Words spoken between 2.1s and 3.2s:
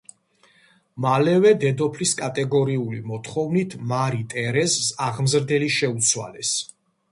კატეგორიული